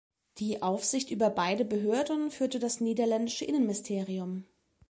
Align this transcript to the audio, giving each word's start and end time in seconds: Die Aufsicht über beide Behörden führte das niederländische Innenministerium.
Die 0.39 0.63
Aufsicht 0.63 1.11
über 1.11 1.29
beide 1.29 1.63
Behörden 1.63 2.31
führte 2.31 2.57
das 2.57 2.81
niederländische 2.81 3.45
Innenministerium. 3.45 4.45